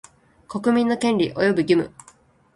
[0.47, 1.93] 国民の権利及び義務